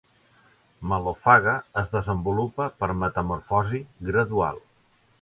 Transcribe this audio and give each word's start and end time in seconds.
Mallophaga 0.91 1.53
es 1.83 1.93
desenvolupa 1.97 2.69
per 2.81 2.93
metamorfosi 3.05 3.87
gradual. 4.13 4.63